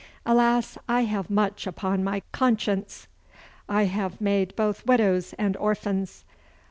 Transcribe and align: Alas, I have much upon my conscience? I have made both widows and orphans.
Alas, 0.25 0.79
I 0.89 1.01
have 1.01 1.29
much 1.29 1.67
upon 1.67 2.03
my 2.03 2.23
conscience? 2.31 3.07
I 3.69 3.83
have 3.83 4.19
made 4.19 4.55
both 4.55 4.83
widows 4.87 5.33
and 5.33 5.55
orphans. 5.57 6.25